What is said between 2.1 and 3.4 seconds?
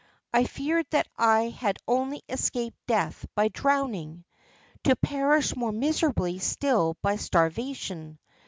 escaped death